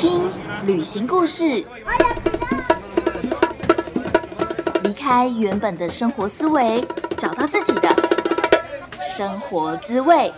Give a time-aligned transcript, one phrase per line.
[0.00, 0.22] 听
[0.64, 1.62] 旅行故事，
[4.82, 6.82] 离开原本的生活思维，
[7.18, 7.94] 找到自己的
[8.98, 10.32] 生活滋味。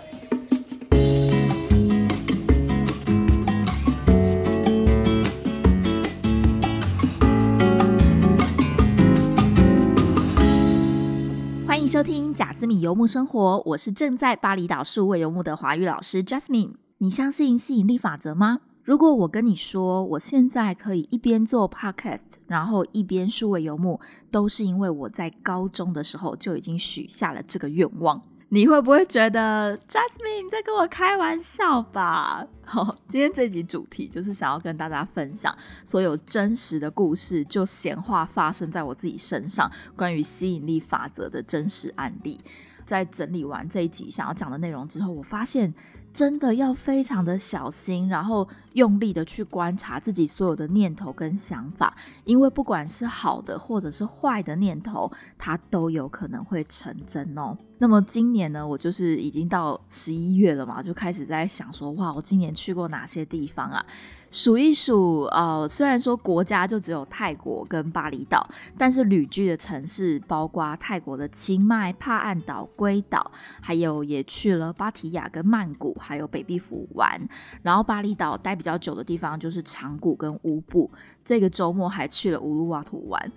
[11.68, 16.72] 欢迎收听贾斯敏游牧生活，我是正在巴厘岛数位游牧的华语老师 Jasmine。
[16.98, 18.58] 你相信吸引力法则吗？
[18.84, 24.00] 如果我跟你说，我现在可以一边做 podcast，然后一边数位游牧，
[24.30, 32.44] 都是因为我在高中的时候就已经许下了这个愿望，你会不会觉得 Jasmine 在跟我开玩笑吧？
[32.66, 42.40] 好，今天这集主题就是想要跟大家分享所有真实的故事，就闲话发生在我自己身上关于吸引力法则的真实案例。
[42.84, 45.72] 在整理完这一集想要讲的内容之后，我发现
[46.12, 57.56] 真的要非常的小心，然后用力的去观察自己所有的念头跟想法，因为不管是好的或者是坏的念头，它都有可能会成真哦。
[57.78, 63.84] 那么今年呢，我就是已经到十一月了嘛，就开始在想说，哇，我今年去过哪些地方啊？
[64.32, 73.30] 数一数，呃，虽然说国家就只有泰国跟巴厘岛，但是旅居的城市包括泰国的清迈、帕岸岛、龟岛，
[73.60, 77.20] 还有也去了芭提雅跟曼谷，还有北壁府玩。
[77.60, 80.90] 然后巴厘岛待比较久的地方就是长谷跟乌布。
[81.22, 83.32] 这个周末还去了乌鲁瓦图玩。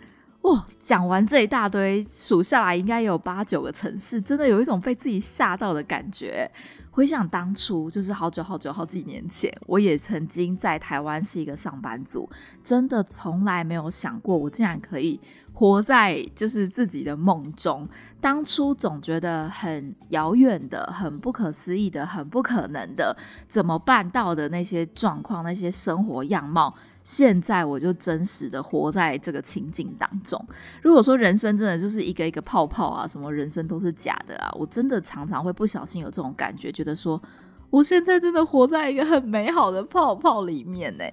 [0.45, 6.49] 哇，讲完这一大堆，数下来应该有八九个城市，真的有一种被自己吓到的感觉。
[6.91, 12.29] 回想当初，就是好久好久好几年前，我也曾经在台湾是一个上班族，
[12.63, 15.19] 真的从来没有想过，我竟然可以
[15.51, 17.89] 活在就是自己的梦中。
[18.21, 26.75] 当初总觉得很遥远的、很不可思议的、很不可能的，怎么办到的那些状况、那些生活样貌。
[27.05, 30.43] 现在我就真实的活在这个情景当中。
[30.81, 37.21] 如果说人生真的就是一个一个泡泡啊，什么人生都是假的啊，我真的常常会不小心有这种感觉，觉得说
[37.69, 41.05] 我现在真的活在一个很美好的泡泡里面呢。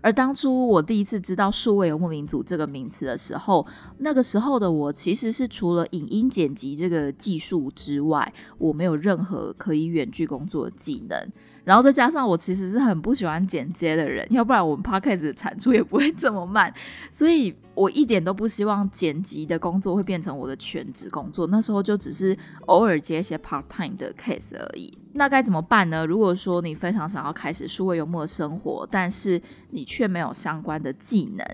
[0.00, 3.66] 而当初我第一次知道数位游牧民族这个名词的时候，
[3.98, 11.28] 那个时候的我其实是除了影音剪辑这个技术之外，我没有任何可以远距工作的技能。
[11.64, 16.72] 然后再加上我其实是很不喜欢剪接的人，要不然我们 podcast 的产出也不会这么慢。
[17.10, 21.46] 所以我一点都不希望剪辑的工作会变成我的全职工作。
[21.46, 22.36] 那时候就只是
[22.66, 24.92] 偶尔接一些 part time 的 case 而已。
[25.12, 26.04] 那该怎么办呢？
[26.04, 29.40] 如果说你非常想要开始数位幽默的生活，但是
[29.70, 31.46] 你却没有相关的技能，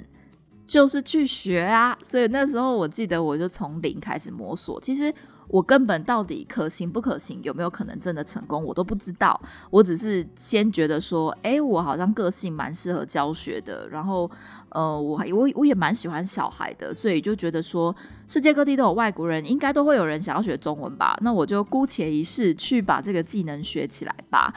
[0.67, 1.99] 就是去学啊。
[2.03, 4.81] 所以那时候我记得我就从零开始摸索。
[4.81, 5.13] 其实。
[5.49, 9.41] 我根本到底可行不可行，有没有可能真的成功，我都不知道。
[9.71, 14.31] 我只是先觉得说，哎，我好像个性蛮适合教学的，然后，
[14.69, 17.95] 呃，我还我我也蛮喜欢小孩的，所以就觉得说，
[18.29, 21.19] 世界各地都有外国人，应该都会有人想要学中文吧？
[21.23, 24.53] 那我就姑且一试，去把这个技能学起来吧。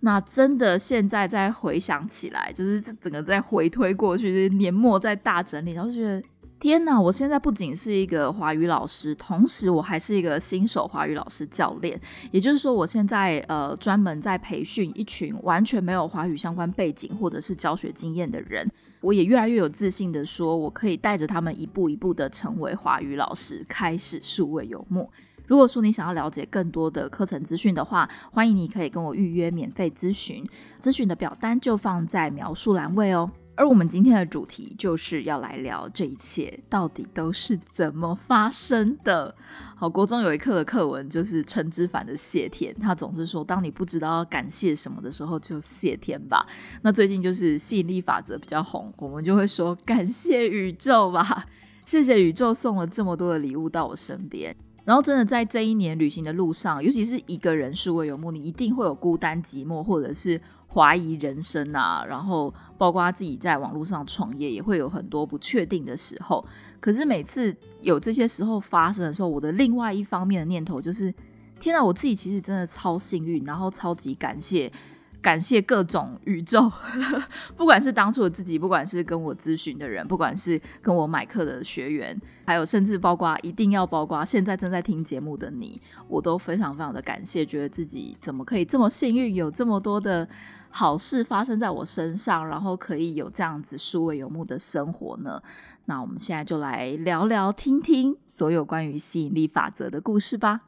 [0.00, 6.22] 那真的现在再回想起来，就是整个在回推过去，就是年末在大整理，然后就觉得。
[6.60, 7.00] 天呐！
[7.00, 11.98] 我现在不仅是一个华语老师，同时我还是一个新手华语老师教练。
[12.30, 18.70] 也就是说，我现在呃专门在培训一群完全没有华语相关背景或者是教学经验的人。
[19.00, 25.10] 我也越来越有自信的说，我可以带着他们一步一步的成为华语老师，开始数位游牧。
[25.46, 30.46] 如果说你想要了解更多的课程资讯的话，欢迎你可以跟我预约免费咨询，
[30.78, 33.30] 咨询的表单就放在描述栏位哦。
[33.60, 39.34] 而我们今天的主题就是要来聊这一切到底都是怎么发生的。
[39.76, 46.46] 好，国中有一课的课文就是陈之凡的谢天，他总是说，当你不知道要感谢什么的时候，就谢天吧。
[46.80, 51.44] 那最近就是吸引力法则比较红，我们就会说感谢宇宙吧，
[51.84, 54.56] 谢谢宇宙送了这么多的礼物到我身边。
[54.86, 60.40] 然后真的在这一年旅行的路上，尤其是一个人数位游牧，你一定会有孤单寂寞，或者是。
[60.72, 66.44] 怀疑人生啊，然后包括他自己在网络上创业，也会有很多不确定的时候。
[66.78, 71.12] 可是每次有这些时候发生的时候，我的另外一方面的念头就是：
[71.58, 74.72] 天哪，我自己其实真的超幸运，然后超级感谢，
[75.20, 76.72] 感谢各种宇宙，
[77.54, 85.78] 不管是当初的自己，不管是跟我咨询的人，不管是跟我买课的学员，还有甚至包括一定要包括现在正在听节目的你，
[86.08, 90.26] 我都非常非常的感谢，觉得自己怎么可以这么幸运，有这么多的。
[90.72, 95.42] 好事发生在我身上，然后可以有这样子数位游牧的生活呢？
[95.86, 100.60] 那我们现在就来聊聊、听听所有关于吸引力法则的故事吧。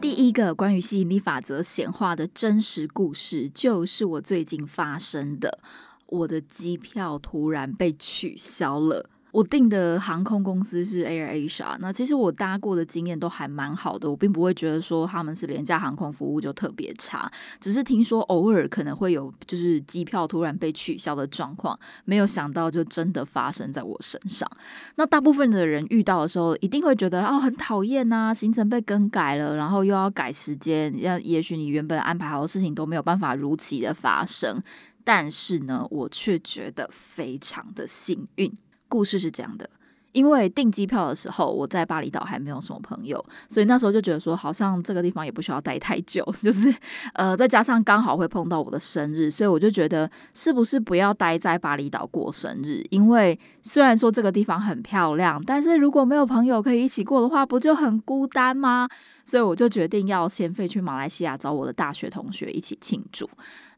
[0.00, 5.58] 第一个关于吸引力法则显化的真实故事，就是我最近发生的，
[6.06, 9.08] 我的机票突然被取消了。
[9.32, 17.30] 我订的航空公司是 Air Asia，那其实我搭过的经验都还蛮好的，我并不会觉得说他们是廉价航空服务就特别差，
[17.60, 24.50] 只是听说偶尔可能会有就是机票突然被取消的状况，没有想到就真的发生在我身上。
[24.96, 34.60] 那大部分的人遇到的时候，一定会觉得哦很讨厌呐，行程被更改了，然后又要改时间，要也许你原本安排好的事情都没有办法如期的发生，
[35.04, 38.52] 但是呢，我却觉得非常的幸运。
[38.90, 39.70] 故事是这样的，
[40.12, 46.74] 因为订机票的时候，我在巴厘岛还没有什么朋友，所以那时候就觉得说，好像这个地方也不需要待太久， 就是
[47.14, 52.84] 呃，再加上刚好会碰到我的生日，所以我就觉得是不是不要待在巴厘岛过生日？
[52.90, 58.88] 因为虽然说这个地方很漂亮，但是如果没有朋友可以一起过的话，不就很孤单吗？
[59.24, 63.28] 所以我就决定要先飞去马来西亚找我的大学同学一起庆祝。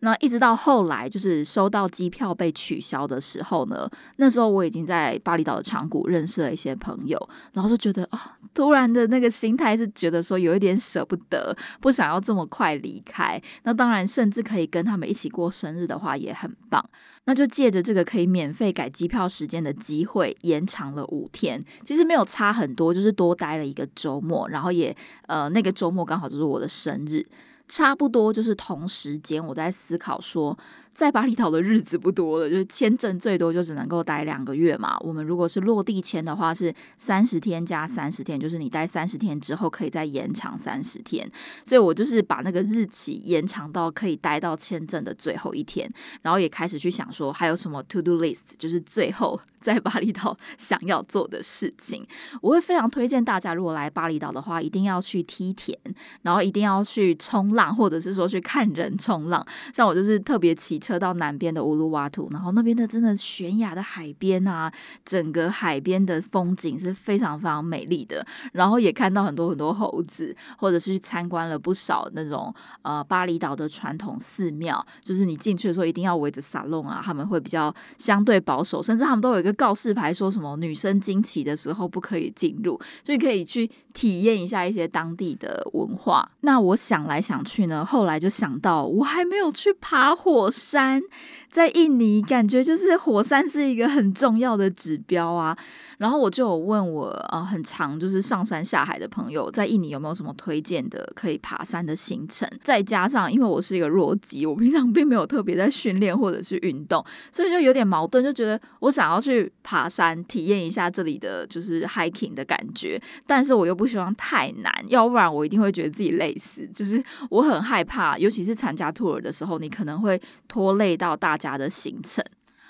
[0.01, 7.17] 那一直到后来，就是收到机票被取消的时候呢，那时候我已经在巴厘岛的长谷认识了一些朋友，
[7.53, 13.41] 然后就觉得啊，突然的那个心态是觉得说有一点舍不得，不想要这么快离开。
[13.63, 16.85] 那当然，甚至可以跟他们一起过生日的话也很棒。
[17.25, 21.65] 那就借着这个可以免费改机票时间的机会，延长了五天。
[21.87, 24.97] 其实没有差很多，就是多待了一个周末，然后也
[25.27, 27.27] 呃那个周末刚好就是我的生日。
[27.69, 30.59] 差不多就是同时间，我在思考说。
[30.95, 34.97] 在巴厘岛的日子不多了，就是签证最多就只能够待两个月嘛。
[35.01, 41.29] 我们如果是落地签的话，是三十天加三十天，就是你待三十天之后可以再延长三十天。
[41.65, 45.91] 所以我就是把那个日期延长到可以待到签证的最后一天，
[46.21, 52.07] 然后也开始去想说还有什么 to do list，就是最后 在巴厘岛想要做的事情。
[52.43, 55.75] 我会非常推荐大家，如果来巴厘岛的话，一定要去梯田，
[56.21, 59.45] 然后一定要去冲浪，或者是说去看人冲浪。
[59.73, 60.82] 像我就是特别期。
[60.83, 64.71] 车到南边的乌鲁瓦图，然后那边的真的悬崖的海边啊，
[65.05, 68.27] 整个海边的风景是非常非常美丽的。
[68.53, 72.53] 然后也看到很多很多猴子，或者是去参观了不少那种
[72.83, 74.85] 呃巴厘岛的传统寺庙。
[75.01, 86.29] 就是你进去的时候一定要围着沙龙啊，他们会比较相对保守，甚至他们都有一个告示牌，说什么女生惊奇的时候不可以进入，所以可以去体验一下一些当地的文化。
[86.41, 90.72] 那我想来想去呢，后来就想到我还没有去爬火山。
[90.73, 91.03] 山
[91.51, 95.55] 在印尼，感觉就是火山是一个很重要的指标啊。
[95.99, 102.49] 然后我就有问我呃很长就是上山下海的朋友，在印尼有没有什么推荐的可以爬山的行程？
[102.63, 116.67] 再加上因为我是一个弱鸡，我平常并没有特别在训练或者是运动，所以就有点矛盾，就觉得我想要去爬山体验一下这里的就是 hiking 的感觉，但是我又不希望太难，要不然我一定会觉得自己累死。
[116.75, 120.19] 就是我很害怕，尤其是参加 tour 的时候，你可能会
[120.49, 120.62] 拖。
[120.63, 122.25] 拖累到大家的行程。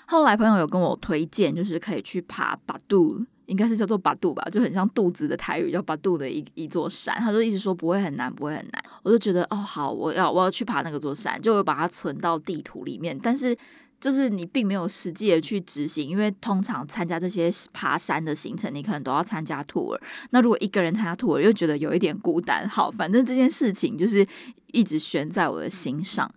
[0.07, 7.15] 后来朋友有跟我推荐，就是可以去爬巴杜，应该是叫做巴杜吧，就很像肚子的台语叫巴杜的一一座山。
[7.19, 8.83] 他就一直说不会很难，不会很难。
[9.03, 13.17] 我就觉得哦，好，我要我要去爬那个座山，就会把它存到地图里面。
[13.21, 13.55] 但是
[14.01, 19.97] 就是你并没有实际的去执行，因为通常参加这些爬山的行程，你可能都要参加 tour。
[20.31, 22.67] 那如果一个人参加 tour，又觉得有一点孤单。
[22.67, 24.27] 好，反正这件事情就是
[24.73, 26.29] 一直悬在我的心上。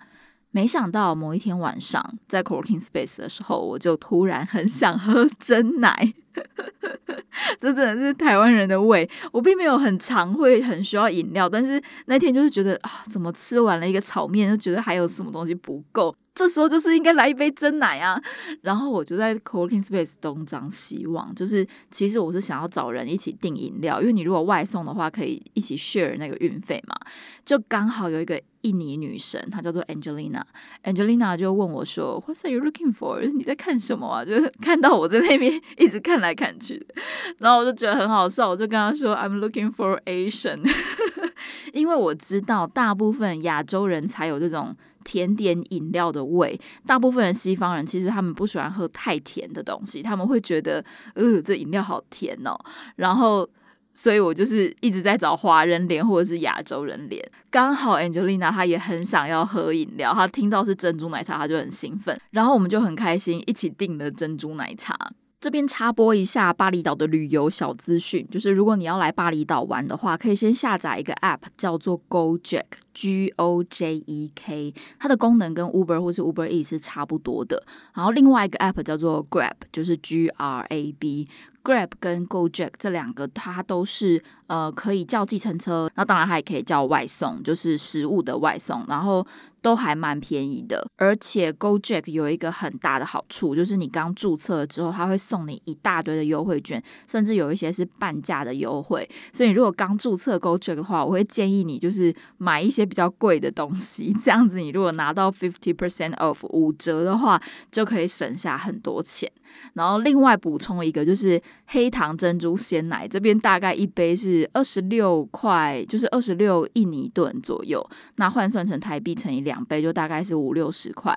[0.57, 6.15] 没想到某一天晚上在 co-working space 的时候，我就突然很想喝真奶。
[7.61, 9.09] 这真的是台湾人的胃。
[9.33, 16.15] 我并没有很常会很需要饮料，但是那天就是觉得啊，怎么吃完了一个炒面，就觉得还有什么东西不够。
[16.35, 18.21] 这时候就是应该来一杯真奶啊！
[18.61, 26.95] 然后我就在 Cooking space 东张西望，就是其实我是想要找人一起订饮料，因为你如果外送的话，可以一起 share 那个运费嘛。
[27.43, 33.27] 就刚好有一个印尼女神，她叫做 Angelina，Angelina 就问我说：“What are you looking for？
[33.33, 36.95] 你在看什么啊？”就是看到我在那边 一直看来来看去的，
[37.39, 40.63] 然后我就觉得很好笑，我就跟他说：“I'm looking for Asian。
[41.73, 44.77] ”因为我知道大部分亚洲人才有这种。
[45.07, 52.59] 甜点饮料的味，大部分人西方人其实他们不喜欢喝太甜的东西，他们会觉得，呃，这饮料好甜哦。
[52.97, 53.49] 然后，
[53.95, 57.25] 所以我就是一直在找华人脸或者是亚洲人脸。
[57.53, 62.21] 刚好 Angelina 她也很想要喝饮料，她听到是珍珠奶茶，她就很兴奋。
[62.31, 64.99] 然后我们就很开心，一起订了珍珠奶茶。
[65.47, 77.63] 这边插播一下巴厘岛的旅游小资讯，就是如果你要来巴厘岛玩的话，可以先下载一个 App 叫做 Gojek，G O J E K，它的功能跟 Uber 或是 Uber E 是差不多的。
[77.95, 81.29] 然后另外一个 App 叫做 Grab，就是 G R A B。
[81.63, 89.27] Grab 跟 Gojek 这两个，它都是呃，可以叫计程车，那当然还可以叫外送，就是食物的外送，然后。
[89.63, 99.09] 都还蛮便宜的，而且 GoJack 有一个很大的好处，就是你刚注册了之后，他会送你一大堆的优惠券，甚至有一些是半价的优惠。
[99.33, 109.29] 所以你如果刚注册 GoJack 的话，我会建议你就是买一些比较贵的东西，这样子你如果拿到 fifty percent off 五折的话，就可以省下很多钱。
[109.73, 117.85] 然后另外补充一个，就是黑糖珍珠鲜奶，这边大概一杯是二十六块，就是二十六印尼盾左右，
[118.17, 121.17] 那换算成台币乘以两杯，就大概是五六十块。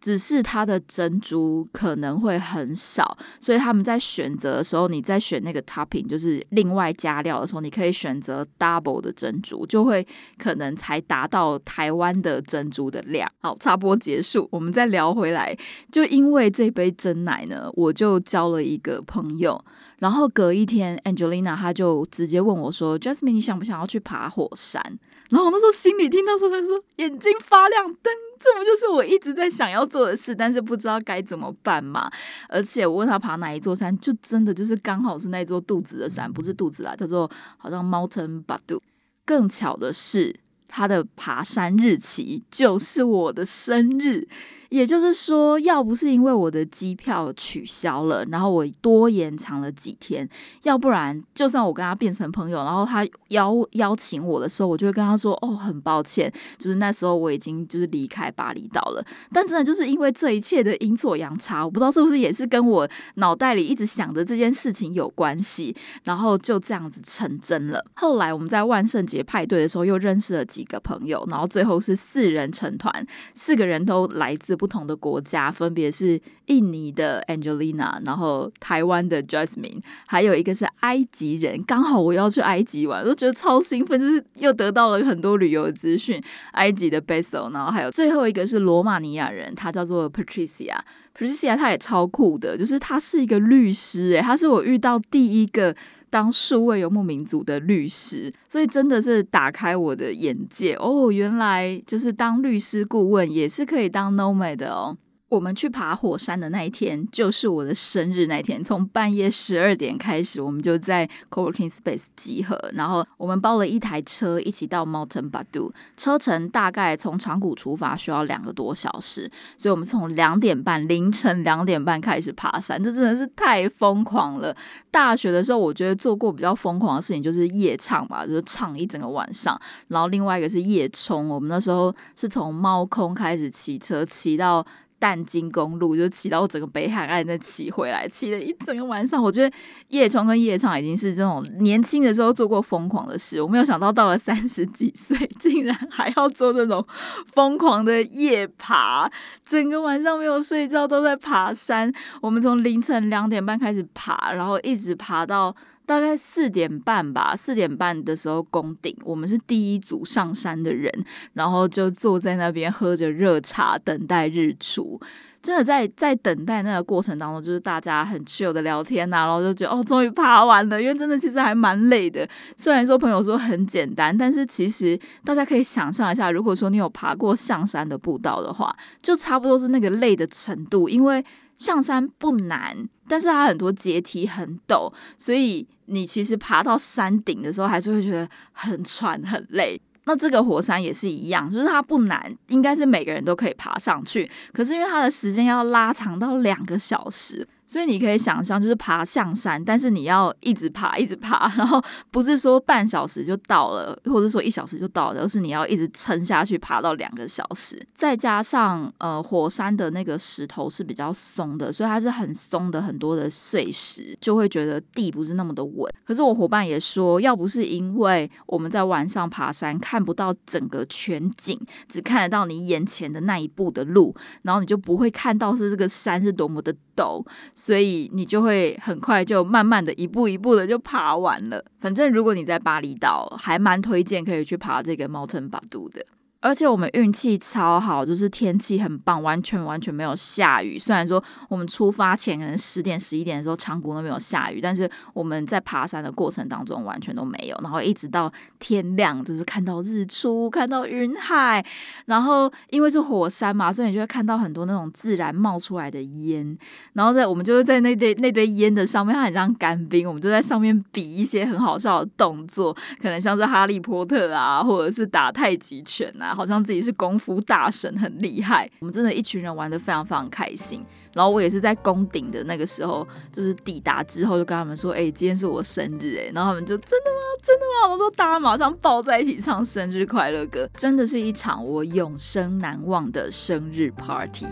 [0.00, 10.06] 只是它的珍珠可能会很少，所以他们在选择的时候，你在选那个 topping，就是另外加料的时候，你可以选择 double 的珍珠，就会
[10.38, 13.30] 可能才达到台湾的珍珠的量。
[13.40, 15.56] 好，插播结束，我们再聊回来。
[15.90, 19.62] 就因为这杯真奶呢，我就交了一个朋友。
[19.98, 24.82] 然后隔一天，Angelina 她就直接问我说：“Jasmine，你想不想要去爬火山？”
[25.30, 32.10] 然后我那时候心里听到说，她说眼睛发亮，灯，这不就是我一直在想要做的事，但是不知道该怎么办嘛？
[32.48, 38.80] 而且我问他爬哪一座山，就真的就是刚好是那座肚子的山，不是肚子啦，叫做好像 Mountain Badu。
[39.24, 40.34] 更巧的是，
[40.68, 44.28] 他的爬山日期就是我的生日。
[44.76, 50.28] 也就是说，要不是因为我的机票取消了，然后我多延长了几天，
[50.64, 59.02] 要不然就算我跟他变成朋友，然后他邀邀请我的时候，我就会跟他说：“哦，很抱歉，就是那时候我已经就是离开巴厘岛了。”
[59.32, 67.82] 但真的就是因为这一切的阴错阳差，我不知道是不是也是跟我脑袋里一直想着这件事情有关系，然后就这样子成真了。
[67.94, 74.56] 后来我们在万圣节派对的时候又认识了几个朋友，然后最后是四人成团，四个人都来自。
[74.56, 81.62] 不不同的国家，分别是印尼的 Angelina，然后台湾的 Jasmine，还有一个是埃及人。
[81.64, 86.20] 刚好我要去埃及玩，都觉得超兴奋，就是又得到了很多旅游的资讯。
[86.54, 90.76] 埃及的 Basil，然后还有最后一个是罗马尼亚人，他叫做 Patricia。
[91.16, 95.76] Patricia 他也超酷的，就是他是一个律师，诶，他是我遇到第一个。
[96.08, 101.10] 当数位游牧民族的律师，所以真的是打开我的眼界哦！
[101.10, 104.96] 原来就是当律师顾问也是可以当 nomad 的哦。
[105.28, 108.62] 我们去爬火山的那一天，就是我的生日那天。
[108.62, 115.72] 从半夜十二点开始，我们就在 Coworking Space 集合，然后我们包了一台车，一起到 Mountain Badu。
[115.96, 124.56] 车程大概从长谷出发需要两个多小时，所以我们从两点半凌晨两点半开始爬山，这真的是太疯狂了。
[124.92, 129.60] 大学的时候，我觉得做过比较疯狂的事情就是夜唱吧，就是唱一整个晚上。
[129.88, 134.64] 然后另外一个是夜冲，我们那时候是从猫空开始骑车，骑到。
[134.98, 139.22] 淡金公路就骑到整个北海岸再骑回来，骑了一整个晚上。
[139.22, 139.56] 我觉得
[139.88, 143.40] 夜冲跟夜唱已经是这种年轻的时候做过疯狂的事。
[143.40, 146.84] 我没有想到到了三十几岁， 竟然还要做这种
[147.32, 149.10] 疯狂的夜爬，
[149.44, 151.92] 整个晚上没有睡觉都在爬山。
[152.20, 155.54] 我们从凌晨两点半开始爬，然后一直爬到。
[155.86, 160.92] 大概四点半吧，四点半的时候攻顶，我们是第一组上山的人，
[161.34, 165.00] 然后就坐在那边喝着热茶，等待日出。
[165.40, 172.28] 真的在在等待那个过程当中，就是大家很 chill 的聊天呐，然后就觉得哦，终于爬完了，因为真的其实还蛮累的。
[172.56, 181.24] 虽然说朋友说很简单，但是其实大家可以想象一下，如果说你有爬过象山的步道的话，就差不多是那个累的程度，因为。
[181.58, 189.80] 象山不难，但是它很多阶梯很陡，所以你其实爬到山顶的时候，还是会觉得很喘很累。
[190.04, 194.30] 那这个火山也是一样，就是它不难，应该是每个人都可以爬上去。
[194.52, 197.46] 可是因为它的时间要拉长到两个小时。
[197.66, 207.84] 所以你可以想象，就是爬象山，但是你要一直爬，一直爬，然后不是说半小时就到了，或者说一小时就到了，而是你要一直撑下去，爬到两个小时。
[207.94, 215.92] 再加上呃，火山的那个石头是比较松的，所以它是很松的，很多的碎石，就会觉得地不是那么的稳。
[216.04, 227.24] 可是我伙伴也说，要不是因为我们在晚上爬山看不到整个全景，只看得到你眼前的那一步的路，然后你就不会看到是这个山是多么的陡。
[227.58, 231.64] 所以你就会很快就慢慢的一步一步的就爬完了。
[231.80, 236.04] 反正如果你在巴厘岛，还蛮推荐可以去爬这个猫腾巴度的。
[236.46, 240.78] 而且我们运气超好，就是天气很棒，完全完全没有下雨。
[240.78, 247.58] 虽然说我们出发前可能十点十一点的时候，长谷都没有下雨，但是我们在爬山的过程当中完全都没有。
[247.64, 251.64] 然后一直到天亮，就是看到日出，看到云海。
[252.04, 256.56] 然后因为是火山嘛，所以你就会看到很多那种自然冒出来的烟。
[256.92, 268.70] 然后在我们就是在那堆那堆烟的上面，它很像干冰，我们就在上面比一些很好笑的动作，可能像是哈利波特啊，或者是打太极拳啊，好像自己是功夫大神，很厉害。
[268.78, 270.84] 我们真的一群人玩的非常非常开心。
[271.12, 277.16] 然后我也是在宫顶的那个时候，就是抵达之后就跟他们说：“哎，今天是我生日哎。”然后他们就真的吗？
[277.42, 277.92] 真的吗？
[277.92, 284.46] 我说大家马上抱在一起唱生日快乐歌，真的是一场我永生难忘的生日 party。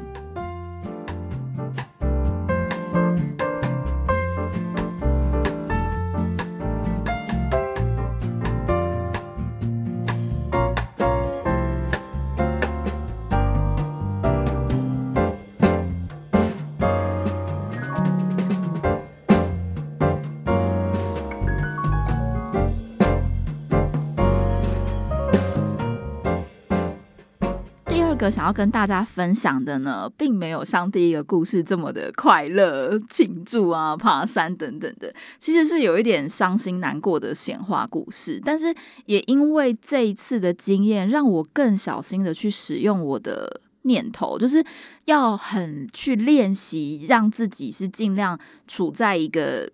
[28.31, 38.41] 想要跟大家分享的呢，并没有像第一个故事这么的快乐、庆祝啊、爬山等等的，其实是有一点伤心难过的闲话故事。
[38.45, 38.75] 但是
[39.07, 44.65] 也因为这一次的经验，让我更小心的去使用我的念头，就是
[45.05, 49.71] 要很去练习，让自己是尽量处在一个。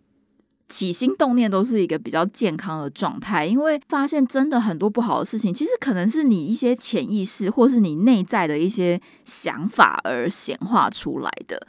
[0.70, 11.66] 起心动念都是一个比较健康的状态，因为发现真的很多不好的事情，其实可能是你一些潜意识或是你内在的一些想法而显化出来的。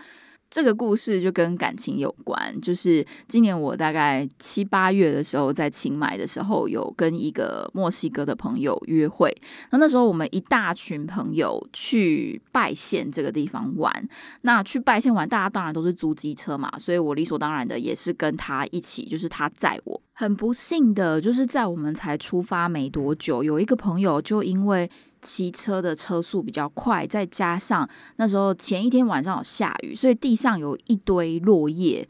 [0.52, 9.34] 这个故事就跟感情有关，就是今年我大概七八月的时候，在清迈的时候，有跟一个墨西哥的朋友约会。
[9.70, 14.10] 那那时候我们一大群朋友去拜县这个地方玩。
[14.42, 20.02] 那去拜县玩，大家当然都是租机车嘛，所以我理所当然的也是跟他一起，就是他载我。
[20.12, 24.92] 很不幸的，就是在我们才出发没多久，有一个朋友就因为。
[25.22, 32.08] 骑车的车速比较快，再加上那时候前一天晚上有下雨，所以地上有一堆落叶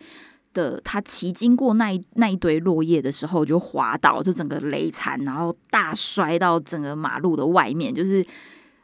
[0.54, 0.80] 的。
[0.82, 8.26] 他骑经过那一那一堆落叶的时候，就滑倒，就整个雷残，然后大摔到整个马路的外面，就是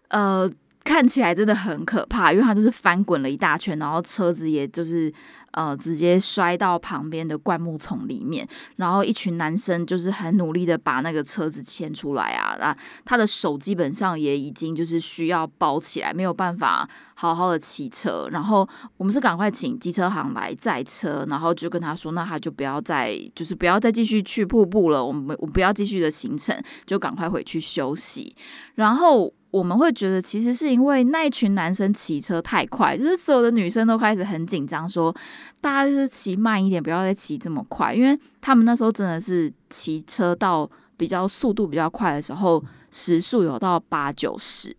[0.10, 0.50] 呃
[0.84, 5.12] 看起来真的很可怕，因为他就是翻滚了一大圈，然后车子也就是。
[5.58, 18.30] 呃，直接摔到旁边的灌木丛里面，然后一群男生就是很努力的把那个车子牵出来啊，那他的手基本上也已经就是需要包起来，没有办法好好的骑车。
[18.32, 28.36] 然后我们是赶快请机车行来载车，然后就跟他说，那他就不要再就是不要再继续去瀑布了，我们我们不要继续的行程，就赶快回去休息。
[28.76, 29.34] 然后。
[29.50, 35.16] 我们会觉得，其实是因为那一群男生骑车太快，就是所有的女生都开始很紧张，说
[35.62, 44.76] 大家就是骑慢一点，不要再骑这么快，因为他们那时候真的是骑车到比较速度比较快的时候，时速有到八九十。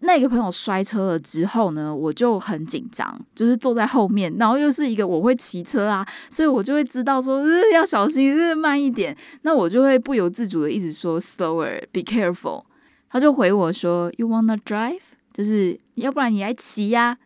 [0.00, 9.16] 那个朋友摔车了之后呢，我就很紧张，就是坐在后面，然后又是一个我会骑车啊，所以我就会知道说要小心，慢一点。
[9.40, 12.64] 那我就会不由自主的一直说 slower，be careful。
[13.08, 15.00] 他就回我说：“You wanna drive？
[15.32, 17.16] 就是要不然你来骑呀。”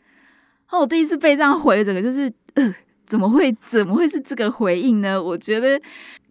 [0.70, 2.74] 然后我第一次被这样回，整个就是呃，
[3.06, 5.22] 怎么会怎么会是这个回应呢？
[5.22, 5.80] 我觉得。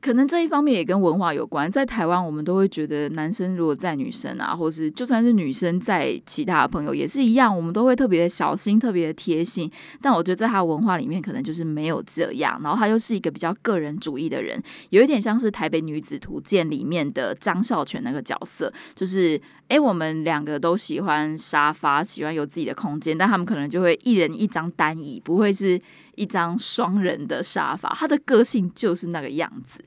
[0.02, 9.70] 可能这一方面也跟文化有关，在台湾我们都会觉得男生如果在女生啊，或是就算是女生在其他朋友也是一样，我们都会特别的小心、特别的贴心。
[10.02, 12.58] 但我觉得在他文化里面，可能就是没有这样。
[12.64, 14.58] 然后他又是一个比较个人主义的人，
[14.92, 19.38] 有一点像是《台北女子图鉴》里面的张孝全那个角色，就是
[19.70, 25.82] 哎，我们两个都喜欢沙发，喜欢有自己的空间，但他们可能就会一人一张单椅，不会是。
[26.16, 29.80] 一张双人的沙发，他的个性就是那个样子，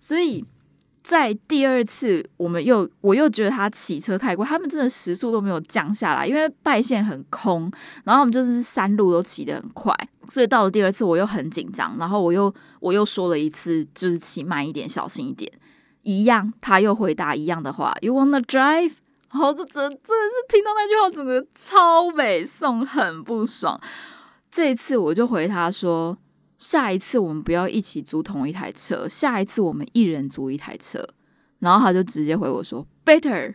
[0.00, 0.44] 所以
[1.04, 7.70] 在第二次，我们又我又觉得他骑车太快，他们真的时速都没有降下来，因为拜线很空，
[8.02, 9.94] 然后我们就是山路都骑得很快，
[10.28, 15.48] 所以到了第二次我又很紧张，然后我又我又说了一次，就是骑慢一点，小心一点，
[16.02, 18.90] 一样，他又回答一样的话，You wanna drive？
[19.36, 23.78] 然后这真真的是听到那句话，整个超美送，很不爽。
[24.50, 26.16] 这一次我就回他说
[26.56, 31.06] ：“下一次我们不要一起租同一台车，下一次我们一人租一台车。”
[31.60, 33.54] 然后他就直接回我说：“Better。”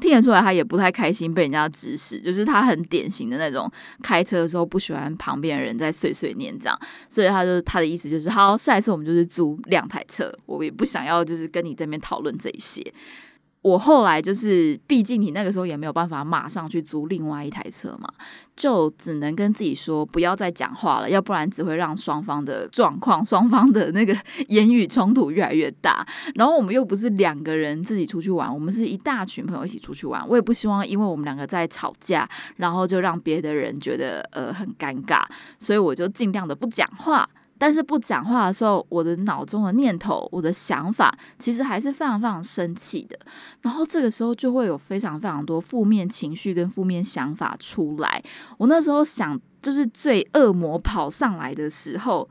[0.00, 3.70] 听得出来他也不太开心被人家指使，就是他很典型的那种
[4.02, 6.76] 开车的时候不喜欢旁边的人在碎碎念这样，
[7.08, 12.82] 所以他就他的意思就是：“好，下一次我们就是租两台车，我也不想要就是跟你这边讨论这些。”
[13.68, 18.08] 我后来就是，毕竟你那个时候也没有办法马上去租另外一台车嘛，
[18.56, 24.16] 就只能跟自己说不要再讲话了，要不然只会让双方的状况、双方的那个
[24.48, 26.06] 言语冲突越来越大。
[26.34, 35.22] 然后我们又不是两个人自己出去玩，我们是一大群朋友一起出去玩，我也不希望因为我们两个在吵架，然后就让别的人觉得呃很尴尬，
[35.58, 37.28] 所以我就尽量的不讲话。
[37.58, 43.18] 但是不讲话的时候，我的脑中的念头、我的想法，其实还是非常非常生气的。
[43.62, 48.22] 然后这个时候就会有非常非常多负面情绪跟负面想法出来。
[48.56, 52.28] 我那时候想，就是最恶魔跑上来的时候，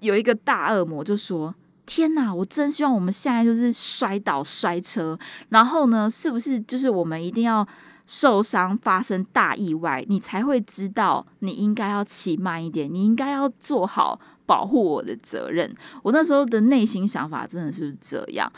[0.00, 7.66] 有一个大恶魔就说：“天哪，我真希望我们现在就是摔倒摔车，然后呢，是不是就是我们一定要？”
[8.10, 15.70] 受伤发生大意外，你才会知道你应该要骑慢一点，你应该要做好保护我的责任。
[16.02, 18.50] 我那时候的内心想法真的是这样，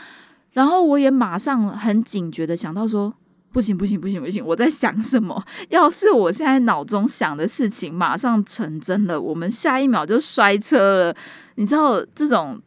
[0.53, 3.13] 然后我也马上很警觉的想到说，
[3.51, 5.43] 不行不行不行不行，我在想什么？
[5.67, 11.15] 要是我现在脑中想的事情马上成真了，我们下一秒就摔车了。
[11.55, 12.57] 你知道这种。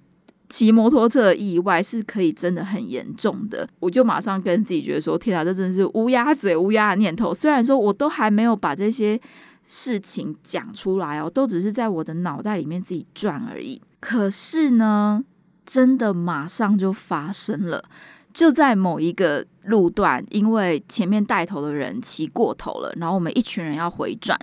[0.48, 7.32] 骑摩托车的意外是可以真的很严重的，我就马上跟自己觉得说：天啊，这真的是乌鸦嘴、乌鸦的念头。
[7.32, 9.18] 虽然说我都还没有把这些
[9.66, 13.80] 事情讲出来哦，都只是在我的脑袋里面自己转而已。
[14.00, 15.24] 可是呢，
[15.64, 17.82] 真的马上就发生了，
[18.32, 24.38] 就在某一个路段，因为前面带头的人骑过头了，然后我们一群人要回转。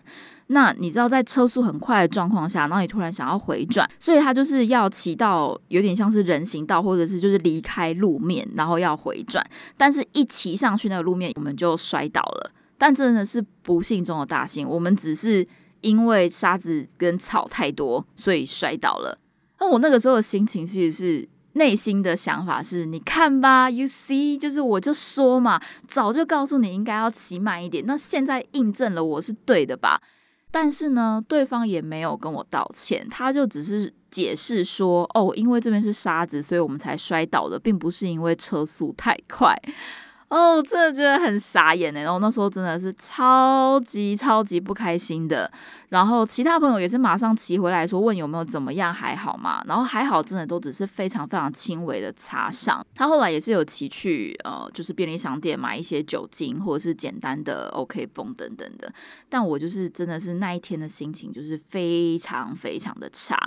[0.54, 9.46] 那你知道，在车速很快的状况下，然后你突然想要回转，所以他就是要骑到有点像是人行道，或者是就是离开路面，然后要回转。
[9.78, 12.52] 但是一骑上去那个路面，我们就摔倒了。
[12.78, 15.48] 但真的是不幸中的大幸，我们只是
[15.80, 19.18] 因为沙子跟草太多，所以摔倒了。
[19.60, 30.02] 那我那个时候的心情其实是内心的想法是：你看吧，You see，就是我就说嘛，早就告诉你应该要骑慢一点，那现在印证了我是对的吧？
[30.52, 39.56] 但是呢，对方也没有跟我道歉，他就只是解释说：“哦，因为这边是沙子，所以我们才摔倒的，并不是因为车速太快。”
[40.32, 42.00] 哦，我真的觉得很傻眼呢。
[42.00, 45.52] 然后那时候真的是超级超级不开心的。
[45.90, 49.62] 然后其他朋友也是马上骑回来说问有没有怎么样，还好吗？
[49.68, 52.82] 然后还好，真的都只是非常非常轻微的擦伤。
[52.96, 58.90] 他后来也是有骑去呃，就是便利商店买一些酒精或者是简单的 OK 绷等等的。
[59.28, 63.38] 但我就是真的是那一天的心情就是非常非常的差。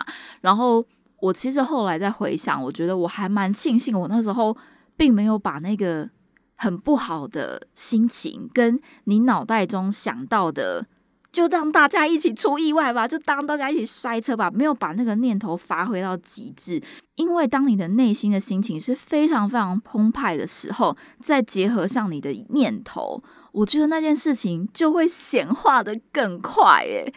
[0.43, 0.85] 然后
[1.21, 4.55] 我其实后来再回想，我觉得我还蛮庆幸我那时候
[4.99, 6.07] 并没有把那个。
[6.65, 10.87] 很不好的心情，跟你脑袋中想到的，
[11.31, 16.83] 就让大家一起出意外吧，就当大家一起摔车吧，没有把那个念头发挥到极致。
[17.17, 23.23] 因为当你的内心的心情是非常非常澎湃的时候，再结合上你的念头，
[23.53, 26.81] 我觉得那件事情就会显化的更快。
[26.81, 27.13] 诶，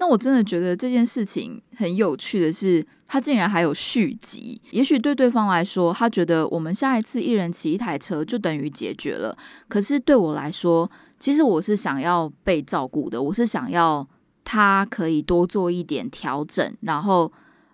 [0.00, 2.84] 那我真的觉得这件事情很有趣的是。
[3.12, 9.36] 他竟然还有续集，也许对对方来说，他觉得我们下一次一人骑一台车就等于解决了。
[9.66, 14.08] 可是对我来说，其实我是想要被照顾的，我是想要
[14.44, 17.32] 他可以多做一点调整，然后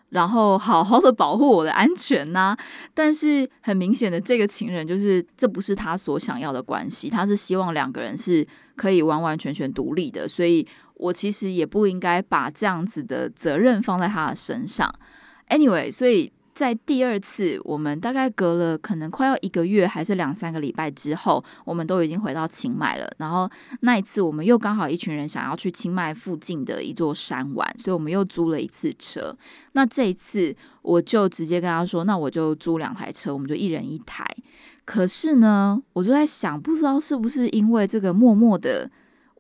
[0.09, 2.57] 然后好好的保护我的安全呐。
[2.95, 14.93] 但是很明显的，这个情人就是这不是他所想要的关系，他是希望两个人是可以完完全全独立的，所以我其实也不应该把这样子的责任放在他的身上。
[15.49, 23.07] Anyway，所以在第二次，我们大概隔了可能快要一个月，还是两三个礼拜之后，我们都已经回到清迈了。
[23.19, 23.49] 然后
[23.81, 29.37] 那一次，我们又刚好一群人想要去清迈附近的一座山玩，所以我们又租了一次车。
[29.73, 34.27] 那这一次，我就直接跟他说：“那我就租两台车，我们就一人一台。”
[34.87, 38.91] 可是呢，我就在想，不知道是不是因为这个默默的，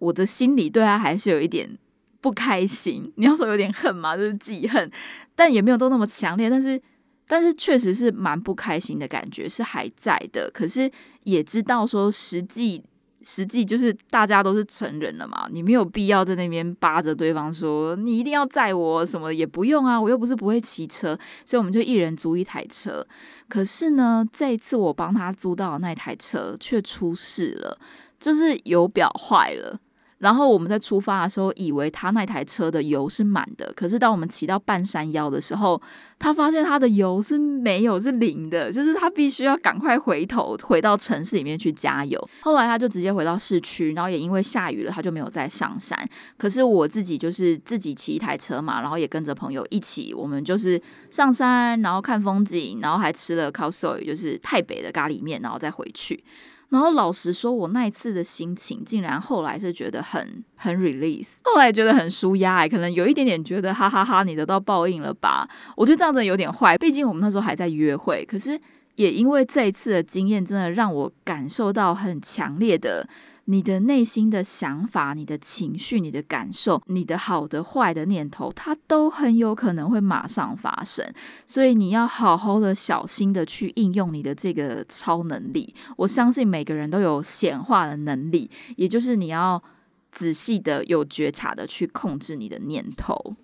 [0.00, 1.78] 我的心里对他还是有一点。
[2.18, 4.90] 不开心， 你要说有点恨嘛，就是记恨，
[5.36, 6.80] 但也没有都那么强烈，但是
[7.28, 10.90] 但是确实是蛮不开心的感觉是还在的，可是
[11.22, 12.82] 也知道说实际
[13.22, 23.06] 实际就是大家都是成人了嘛，你没有必要在那边扒着对方说你一定要载我什么也不用啊，我又不是不会骑车，所以我们就一人租一台车。
[23.48, 27.78] 可是呢，这一次我帮他租到那台车却出事了，
[28.18, 29.80] 就是油表坏了。
[30.18, 35.80] 然后我们在出发的时候，以为他那台车的油是满的，可是当我们骑到半山腰的时候，
[36.18, 42.18] 他发现他的油是没有，是零的，就是他必须要赶快回头回到城市里面去加油。
[42.40, 46.08] 后来他就直接回到市区，然后也因为下雨了，他就没有再上山。
[46.38, 56.24] 可是我自己就是自己骑一台车嘛，然后也跟着朋友一起，我们就是上山，然后看风景，然后还吃了烤 soy，就是太北的咖喱面，然后再回去。
[56.68, 65.48] 然后老实说，我那一次的心情竟然后来是觉得很很 release，后来觉得很舒压，可能有一点点觉得哈哈哈，你得到报应了吧？
[65.76, 68.24] 我觉得这样子有点坏，毕竟我们那时候还在约会。
[68.24, 68.60] 可是
[68.96, 73.08] 也因为这一次的经验，真的让我感受到很强烈的。
[73.46, 81.04] 你的内心的想法、你的情绪、你的感受、你的好的、坏的念头，它都很有可能会马上发生，
[81.46, 85.74] 所以你要好好的、小心的去应用你的这个超能力。
[85.96, 89.62] 我相信每个人都有显化的能力，也就是你要
[90.10, 93.36] 仔细的、有觉察的去控制你的念头。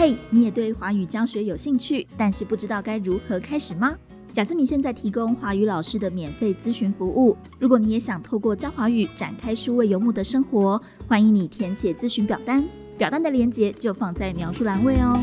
[0.00, 3.94] 嘿，你也对华语教学有兴趣，但是不知道该如何开始吗？
[4.32, 7.36] 贾思敏现在提供华语老师的免费咨询服务。
[7.58, 12.64] 如果你也想透过教华语展开数位游牧的生活，欢迎你填写咨询表单，
[12.96, 15.20] 表单的链接就放在描述栏位哦。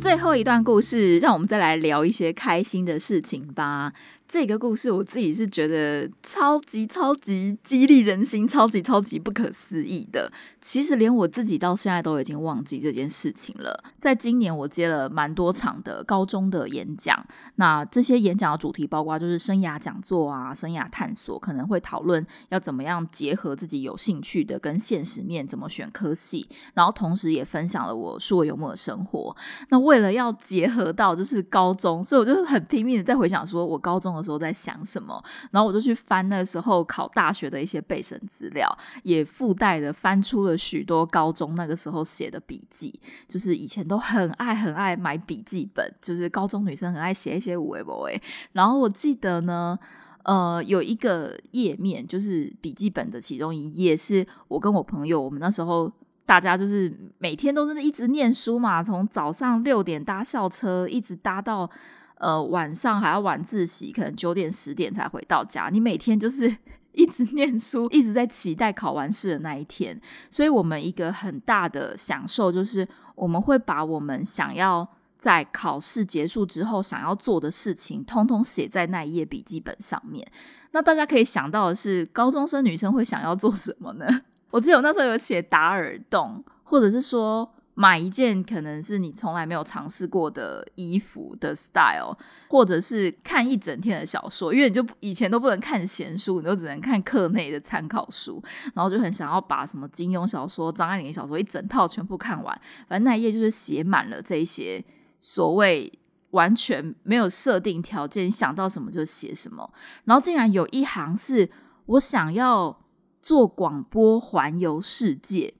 [0.00, 3.92] 最后一段故事，让我们再来聊一些开心的事情吧。
[4.28, 10.30] 这个故事我自己是觉得超级超级激励人心，超级超级不可思议的。
[10.60, 13.82] 其实连我自己到现在都已经忘记这件事情了。
[13.98, 29.34] 在今年我接了蛮多场的高中的演讲，那这些演讲的主题包括就是生涯讲座啊、生涯探索，可能会讨论要怎么样结合自己有兴趣的跟现实面怎么选科系，然后同时也分享了我数位幽默的生活。
[29.70, 34.17] 那为了要结合到就是高中，所以我就很拼命的在回想说我高中。
[34.18, 38.68] 的时候在想什么，然后我就去翻那时候考大学的一些备审资料，
[39.02, 48.20] 也附带的翻出了许多高中那个时候写的笔记，就是以前都很爱很爱买笔记本，就是高中女生很爱写一些五 A 五 A。
[48.52, 49.78] 然后我记得呢，
[50.24, 55.90] 呃，有一个页面就是笔记本的其中一页，是我跟我朋友，我们那时候
[56.26, 61.70] 大家就是每天都是一直念书嘛，从早上六点搭校车，一直搭到。
[62.18, 65.68] 呃，晚上还要晚自习，可能九点十点才回到家。
[65.70, 66.54] 你每天就是
[66.92, 70.00] 一直念书，一直在期待考完试的那一天。
[70.30, 80.26] 所以，我们一个很大的享受就是，我们会把我们想要在考试结束之后想要做的事情，通通写在那一页笔记本上面。
[80.72, 84.06] 那大家可以想到的是，高中生女生会想要做什么呢？
[84.50, 87.48] 我记得我那时候有写打耳洞，或者是说。
[87.80, 92.12] 买一件可能是你从来没有尝试过的衣服的 style，
[92.48, 98.42] 或者是看一整天的小说，因为你就以前都不能看闲书，你都只能看课内的参考书，
[98.74, 102.60] 然后就很想要把什么金庸小说、张爱玲小说一整套全部看完。
[102.88, 104.84] 反正那一页就是写满了这一些
[105.20, 105.96] 所谓
[106.30, 109.72] 完全没有设定条件，想到什么就写什么。
[110.02, 111.48] 然后竟然有一行是
[111.86, 112.76] 我想要
[113.22, 115.54] 做广播环游世界。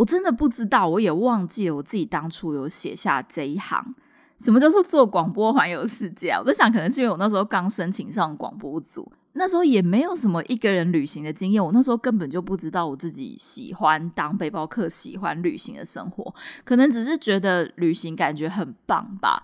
[0.00, 3.94] 我真的不知道，我也忘记了我自己当初有写下这一行。
[4.38, 6.40] 什么叫做做广播环游世界啊？
[6.40, 11.62] 我在想，可能是因为我那时候刚申请上广播组，那时候也没有什么一个人旅行的经验。
[11.62, 16.34] 我那时候根本就不知道我自己喜欢当背包客，喜欢旅行的生活，
[16.64, 19.42] 可能只是觉得旅行感觉很棒吧。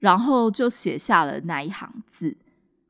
[0.00, 2.36] 然后就写下了那一行字。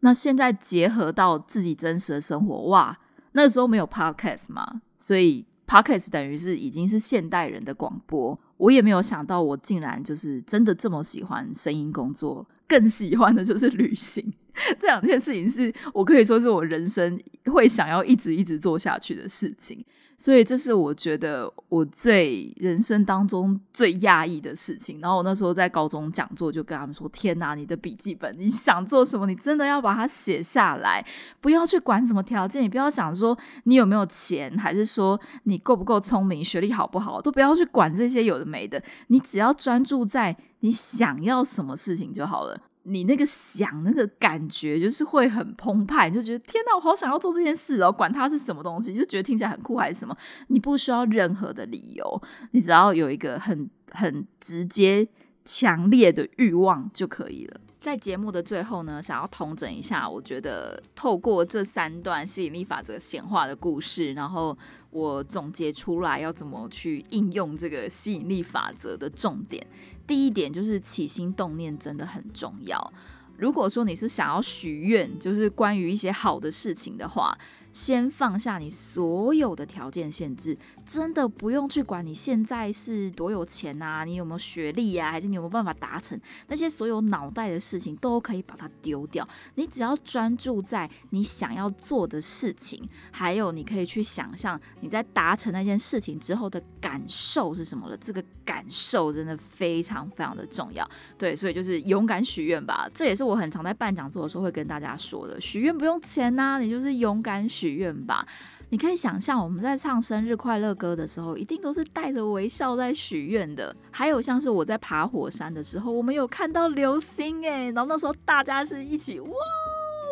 [0.01, 2.99] 那现在结合到自己真实的生活，哇，
[3.33, 5.47] 那时候没有 podcast 嘛，所以。
[5.71, 14.33] Podcast 等于是已经是现代人的广播，我也没有想到我竟然就是真的这么喜欢声音工作，更喜欢的就是旅行。
[14.79, 19.85] 这两件事情是我可以说是我人生会想要一直一直做下去的事情。
[20.19, 25.01] 所以这是我觉得我最人生当中最压抑的事情。
[25.01, 31.03] 然后我那时候在高中讲座就跟他们说：“天哪，你的笔记本，你想做什么，你真的要把它写下来，
[31.41, 33.35] 不要去管什么条件，你不要想说
[33.65, 47.93] 你有没有钱，还是说你够不够聪明，学历好不好，都不要去管这些有的没的，你只要专注在你想要什么事情就好了。”你那个想那个感觉就是会很澎湃，你就觉得天哪，我好想要做这件事哦！
[47.93, 50.17] 管它是什么东西，就觉得听起来很酷还是什么，
[50.49, 55.07] 你不需要任何的理由，你只要有一个很很直接、
[55.45, 57.61] 强烈的欲望就可以了。
[57.81, 64.57] 在节目的最后呢，想要统整一下，我觉得透过这三段吸引力法则显化的故事，然后
[64.91, 69.67] 我总结出来要怎么去应用这个吸引力法则的重点。
[70.11, 72.93] 第一点就是起心动念真的很重要。
[73.37, 77.39] 如果说你是想要许愿，就是关于一些好的事情的话。
[77.73, 89.27] 先放下你所有的条件限制，真的不用去管你现在是多有钱啊，你有没有学历呀，还是你有没有办法达成那些所有脑袋的事情，都可以把它丢掉。
[89.55, 97.97] 你只要专注在你想要做的事情，还有你可以去想象你在达成那件事情之后的感受是什么了。
[97.97, 100.89] 这个感受真的非常非常的重要。
[101.17, 102.89] 对，所以就是勇敢许愿吧。
[102.93, 105.41] 这也是我很常在办讲座的时候会跟大家说的。
[105.41, 107.49] 许愿不用钱呐，你就是勇敢。
[107.61, 108.27] 许愿吧，
[108.71, 113.77] 你可以想象我们在唱生日快乐歌的时候，一定都是带着微笑在许愿的。
[113.91, 119.29] 还有像是我在爬火山的时候，我们有看到流星哎，然后那时候大家是一起哇，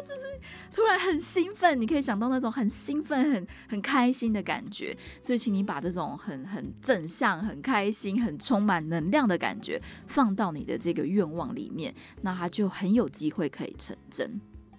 [0.07, 0.27] 就是
[0.75, 4.95] 突然很兴奋，你可以想到那种很兴奋、很很开心的感觉。
[5.23, 14.39] 所以，请你把这种很很正向、很开心、很充满能量的感觉放到你的这个愿望里面，那它就很有机会可以成真。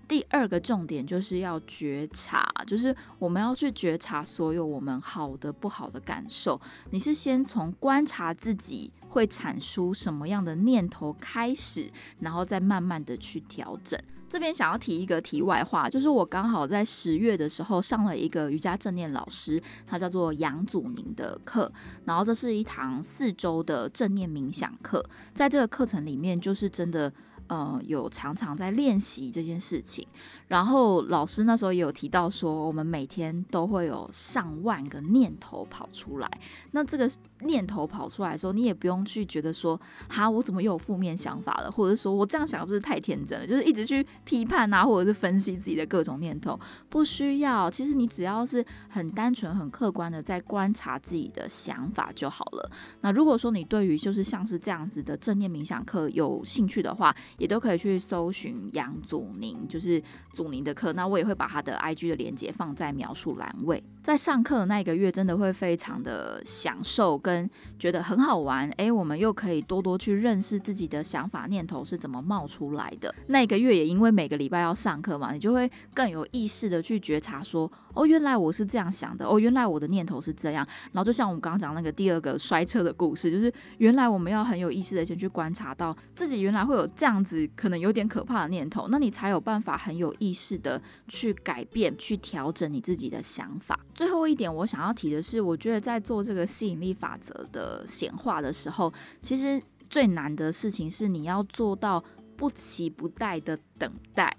[0.10, 6.60] 第二个重点就是要觉察，就是我们要去觉察所有我们好的、不好的感受。
[6.90, 11.92] 你是先从观察自己会产出什么样的念头开始，
[12.22, 14.00] 然后再慢慢的去调整。
[14.28, 21.72] 这边想要提一个题外话，就是我刚好在十月的时候上了一个瑜伽正念老师，他叫做杨祖宁的课，
[22.06, 27.14] 然后这是一堂四周的正念冥想课，在这个课程里面，就是真的。
[27.50, 30.08] 呃，有常常在练习这件事情，
[30.48, 36.30] 然后老师那时候也有提到说，我们每天都会有上万个念头跑出来。
[36.72, 37.10] 那这个
[37.42, 43.48] 念头跑出来的时候，你也不用去觉得说，哈，我怎么又有负面想法了，或者说我这样想是不是太天真了？
[43.48, 47.68] 就是一直去批判啊，或者是分析自己的各种念头，不需要。
[47.72, 52.72] 其实你只要是很单纯、很客观的在观察自己的想法就好了。
[53.02, 60.02] 那如果说你对于就是像是这样子的正念冥想课有兴趣的话，也都可以去搜寻杨祖宁，就是
[60.34, 60.94] 祖宁的课。
[60.94, 63.84] 那我也会把他的 IG 的链接放在描述栏位。
[64.04, 68.70] 在上课的那一个月，真的会非常的享受，跟觉得很好玩。
[68.72, 73.14] 诶，我们又可以多多去认识自己的想法念头是怎么冒出来的。
[73.28, 77.72] 那一个月也因为每个礼拜要上课嘛，你就会更有意识的去觉察说。
[77.94, 79.26] 哦，原来我是这样想的。
[79.28, 80.66] 哦，原来我的念头是这样。
[80.92, 93.80] 然后就像我们刚刚讲那个第二个摔车的故事，就是原来我们要很有意识的先去观察到自己原来会有这样子可能有点可怕的念头，那你才有办法很有意识的去改变、去调整你自己的想法。
[93.94, 102.04] 最后一点，我想要提的是，我觉得在做这个吸引力法则的显化的时候，其实最难的事情是你要做到。
[102.40, 104.34] 不期不待的等待，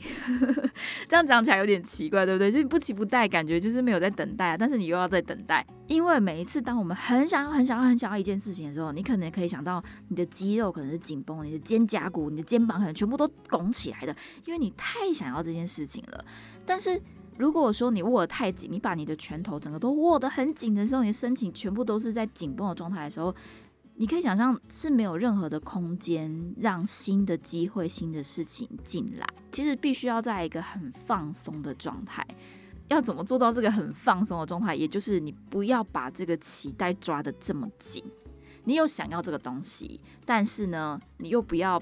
[1.06, 2.50] 这样讲起来有点奇怪，对不对？
[2.50, 5.64] 就不期不待，感觉就是没有在等待啊，但是你又要在等待。
[5.86, 16.24] 因为每一次当我们很想要、很想要、很想要一件事情的时候，你可能可以想到你的肌肉可能是紧绷，你的肩胛骨、你的肩膀可能全部都拱起来的，因为你太想要这件事情了。
[16.64, 16.98] 但是
[17.36, 23.34] 如果说你握得太紧，你把你的拳头整个都握得很紧的时候，你的身体全部都是在紧绷的状态的时候。
[24.00, 29.28] 你可以想象是没有任何的空间让新的机会、新的事情进来。
[29.52, 32.26] 其实必须要在一个很放松的状态。
[32.88, 34.74] 要怎么做到这个很放松的状态？
[34.74, 38.02] 也就是你不要把这个期待抓得这么紧。
[38.64, 41.78] 你有想要这个东西，但是呢，你又不要。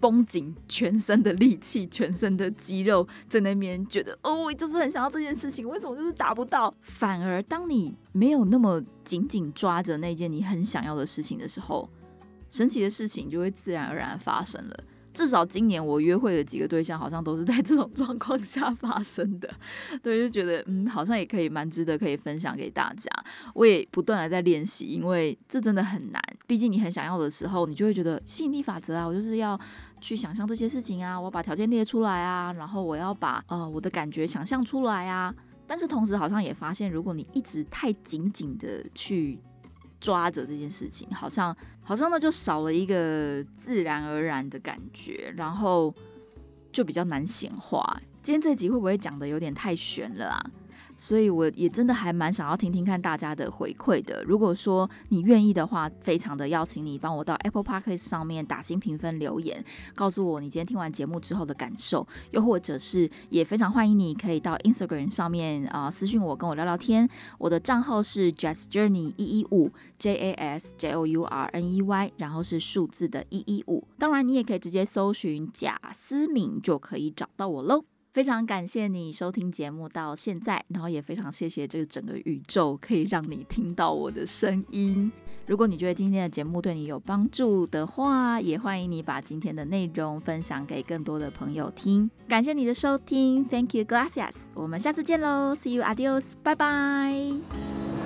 [0.00, 6.72] 绷紧全身的力气，全身的肌肉在那边，觉得哦，我就是很想要这件事情，为什么就是达不到？
[6.80, 11.88] 反而当你没有那么紧紧抓着那件你很想要的事情的时候，
[12.48, 14.84] 神奇的事情就会自然而然发生了。
[15.12, 19.48] 至少今年我约会的几个对象，好像都是在这种状况下发生的。
[20.02, 23.10] 对，就觉得嗯，好像也可以蛮值得可以分享给大家。
[23.54, 26.22] 我也不断的在练习，因为这真的很难。
[26.46, 29.58] 毕竟你很想要的时候，你就会觉得吸引力法则啊，我就是要
[30.00, 35.34] 去想象这些事情啊，我把条件列出来啊，然后我要把呃我的感觉想象出来啊。
[35.66, 39.38] 但是同时好像也发现，如果你一直太紧紧的去。
[40.00, 45.94] 抓着这件事情，好像好像呢就少了一个自然而然的感觉，然后
[46.72, 48.00] 就比较难显化。
[48.22, 50.50] 今天这集会不会讲的有点太悬了啊？
[50.98, 54.22] 所以我也真的还蛮想要听听看大家的回馈的。
[54.24, 62.06] 如果说你愿意的话，非常的邀请你帮我到 Apple Podcast 上面打新评分留言，告诉我你今天听完节目之后的感受。
[62.32, 67.08] 又或者是也非常欢迎你可以到 Instagram 上面啊私信我跟我聊聊天。
[67.38, 73.86] 我的账号是 Jazz Journey 一一五 J A S J O U R N E Y，然后是数字的一一五。
[73.98, 77.84] 当然你也可以直接搜寻贾思敏就可以找到我喽。
[78.18, 85.12] 非常感谢你收听节目到现在，然后也非常谢谢这个整个宇宙可以让你听到我的声音。
[85.46, 92.10] 如果你觉得今天的节目对你有帮助的话，也欢迎你把今天的内容分享给更多的朋友听。
[92.26, 94.34] 感谢你的收听，Thank you, Glassias。
[94.52, 97.97] 我们下次见喽，See you, adios，拜拜。